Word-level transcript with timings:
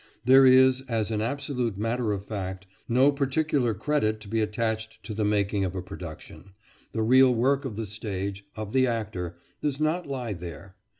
There 0.25 0.47
is, 0.47 0.81
as 0.87 1.11
an 1.11 1.21
absolute 1.21 1.77
matter 1.77 2.11
of 2.11 2.25
fact, 2.25 2.65
no 2.89 3.11
particular 3.11 3.75
credit 3.75 4.19
to 4.21 4.27
be 4.27 4.41
attached 4.41 5.03
to 5.03 5.13
the 5.13 5.23
making 5.23 5.63
of 5.63 5.75
a 5.75 5.83
production. 5.83 6.53
The 6.91 7.03
real 7.03 7.35
work 7.35 7.65
of 7.65 7.75
the 7.75 7.85
stage, 7.85 8.43
of 8.55 8.73
the 8.73 8.87
actor, 8.87 9.37
does 9.61 9.79
not 9.79 10.07
lie 10.07 10.33
there. 10.33 10.75